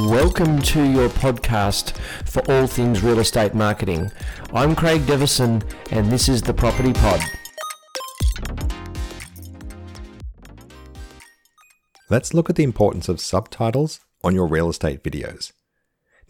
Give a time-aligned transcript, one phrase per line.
[0.00, 4.12] Welcome to your podcast for all things real estate marketing.
[4.52, 7.22] I'm Craig Devison, and this is the Properti Pod.
[12.10, 15.52] Let's look at the importance of subtitles on your real estate videos.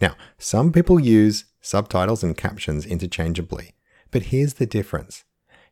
[0.00, 3.74] Now, some people use subtitles and captions interchangeably,
[4.12, 5.24] but here's the difference.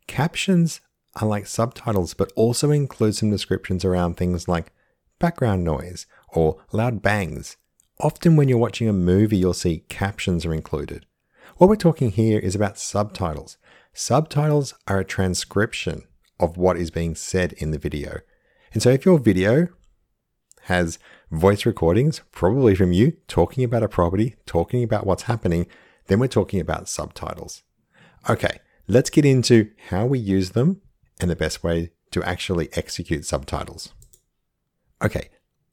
[0.08, 0.80] Captions
[1.14, 4.72] are like subtitles, but also include some descriptions around things like
[5.20, 7.56] background noise or loud bangs
[8.00, 11.06] Often, when you're watching a movie, you'll see captions are included.
[11.56, 13.56] What we're talking here is about subtitles.
[13.92, 16.02] Subtitles are a transcription
[16.40, 18.18] of what is being said in the video.
[18.72, 19.68] And so, if your video
[20.62, 20.98] has
[21.30, 25.66] voice recordings, probably from you talking about a property, talking about what's happening,
[26.06, 27.62] then we're talking about subtitles.
[28.28, 28.58] Okay,
[28.88, 30.80] let's get into how we use them
[31.20, 33.92] and the best way to actually execute subtitles.
[35.02, 35.28] Okay,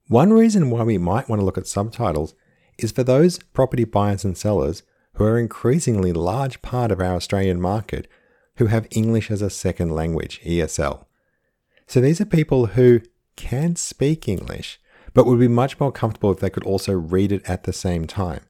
[0.08, 2.34] one reason why we might want to look at subtitles
[2.78, 4.84] is for those property buyers and sellers
[5.16, 8.08] who are increasingly large part of our Australian market
[8.58, 11.06] who have English as a second language, ESL.
[11.88, 13.02] So these are people who
[13.36, 14.80] can speak English,
[15.14, 18.08] but would be much more comfortable if they could also read it at the same
[18.08, 18.42] time.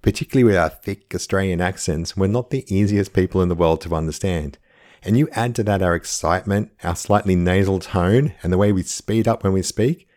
[0.00, 3.94] Particularly with our thick Australian accents, we're not the easiest people in the world to
[3.94, 4.58] understand.
[5.02, 8.82] And you add to that our excitement, our slightly nasal tone, and the way we
[8.82, 10.08] speed up when we speak,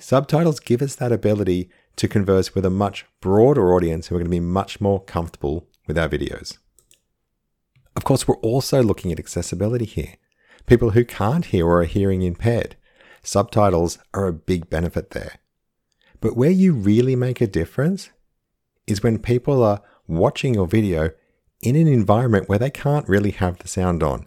[0.00, 4.24] Subtitles give us that ability to converse with a much broader audience who are going
[4.24, 6.56] to be much more comfortable with our videos.
[7.94, 10.14] Of course, we're also looking at accessibility here.
[10.64, 12.76] People who can't hear or are hearing impaired.
[13.22, 15.34] Subtitles are a big benefit there.
[16.20, 18.08] But where you really make a difference
[18.86, 21.10] is when people are watching your video
[21.60, 24.24] in an environment where they can't really have the sound on.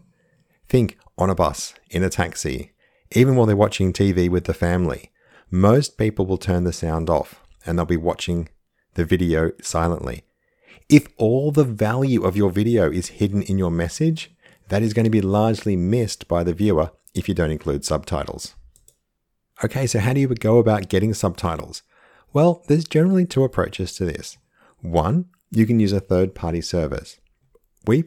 [0.70, 2.74] Think on a bus, in a taxi,
[3.12, 5.10] even while they're watching TV with the family
[5.54, 8.50] most people will turn the sound off and they'll be watching
[8.96, 10.24] the video silently.
[10.90, 14.34] If all the value of your video is hidden in your message,
[14.70, 18.56] that is going to be largely missed by the viewer if you don't include subtitles.
[19.64, 21.84] Okay, so how do you go about getting subtitles?
[22.34, 24.40] Well, there's generally two approaches to this.
[24.82, 27.20] One, you can use a third party service.
[27.86, 28.06] We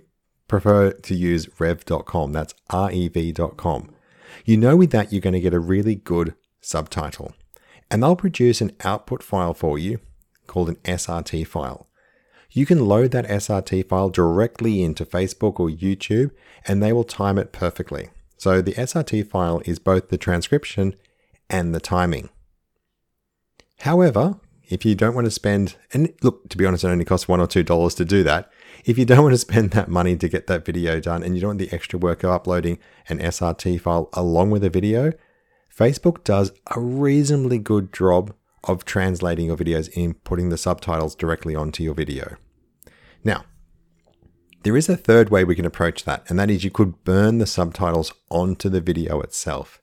[0.49, 3.95] prefer to use rev.com, that's rev.com.
[4.45, 6.35] You know, with that, you're going to get a really good
[6.67, 7.33] subtitle.
[7.91, 10.01] And they'll produce an output file for you
[10.47, 11.87] called an SRT file.
[12.51, 16.31] You can load that SRT file directly into Facebook or YouTube
[16.67, 18.09] and they will time it perfectly.
[18.37, 20.97] So the SRT file is both the transcription
[21.49, 22.31] and the timing.
[23.81, 27.29] However, if you don't want to spend, and look, to be honest, it only costs
[27.29, 28.51] one or two dollars to do that.
[28.85, 31.41] If you don't want to spend that money to get that video done and you
[31.41, 32.79] don't want the extra work of uploading
[33.09, 35.13] an SRT file along with a video,
[35.77, 41.55] Facebook does a reasonably good job of translating your videos and putting the subtitles directly
[41.55, 42.37] onto your video.
[43.23, 43.45] Now,
[44.63, 47.39] there is a third way we can approach that, and that is you could burn
[47.39, 49.81] the subtitles onto the video itself.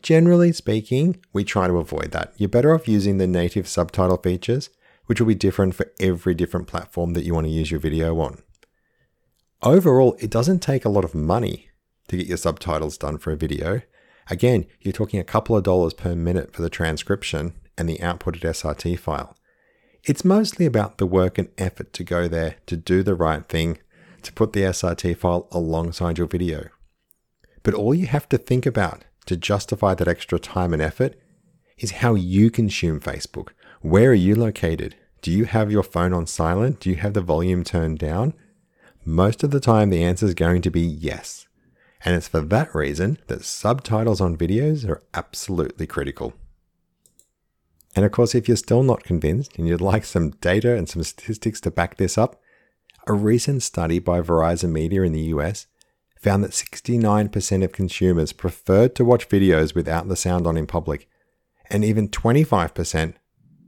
[0.00, 2.32] Generally speaking, we try to avoid that.
[2.36, 4.68] You're better off using the native subtitle features,
[5.06, 8.18] which will be different for every different platform that you want to use your video
[8.20, 8.42] on.
[9.62, 11.68] Overall, it doesn't take a lot of money
[12.08, 13.82] to get your subtitles done for a video,
[14.30, 18.40] Again, you're talking a couple of dollars per minute for the transcription and the outputted
[18.40, 19.36] SRT file.
[20.04, 23.78] It's mostly about the work and effort to go there to do the right thing,
[24.22, 26.68] to put the SRT file alongside your video.
[27.62, 31.14] But all you have to think about to justify that extra time and effort
[31.78, 33.50] is how you consume Facebook.
[33.80, 34.96] Where are you located?
[35.20, 36.80] Do you have your phone on silent?
[36.80, 38.34] Do you have the volume turned down?
[39.04, 41.46] Most of the time, the answer is going to be yes.
[42.04, 46.34] And it's for that reason that subtitles on videos are absolutely critical.
[47.94, 51.02] And of course, if you're still not convinced and you'd like some data and some
[51.02, 52.40] statistics to back this up,
[53.06, 55.66] a recent study by Verizon Media in the US
[56.18, 61.08] found that 69% of consumers preferred to watch videos without the sound on in public,
[61.68, 63.14] and even 25%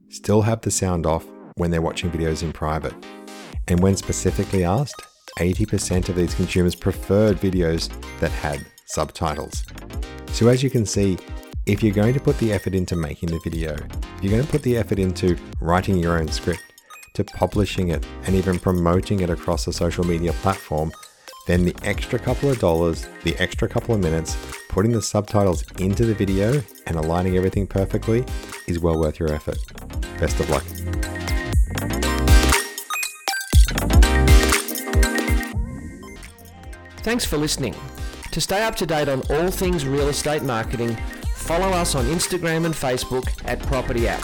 [0.09, 1.27] still have the sound off
[1.57, 2.95] when they're watching videos in private.
[3.67, 5.03] And when specifically asked,
[5.39, 7.91] 80% of these consumers preferred videos
[8.21, 9.65] that had subtitles.
[10.33, 11.19] So, as you can see,
[11.67, 14.51] if you're going to put the effort into making the video, if you're going to
[14.51, 16.63] put the effort into writing your own script,
[17.15, 20.93] to publishing it, and even promoting it across a social media platform,
[21.47, 24.37] then the extra couple of dollars, the extra couple of minutes,
[24.69, 28.25] putting the subtitles into the video and aligning everything perfectly
[28.67, 29.59] is well worth your effort.
[30.19, 30.65] Best of luck.
[37.05, 37.75] Thanks for listening.
[38.31, 40.97] To stay up to date on all things real estate marketing,
[41.35, 44.23] follow us on Instagram and Facebook at Properti App.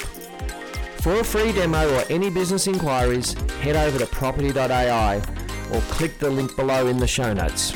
[1.02, 5.16] For a free demo or any business inquiries, head over to properti.ai
[5.74, 7.74] or click the link below in the show notes.